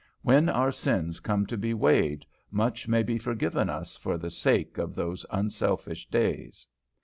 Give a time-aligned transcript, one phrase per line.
[0.23, 4.79] When our sins come to be weighed, much may be forgiven us for the sake
[4.79, 6.65] of those unselfish days."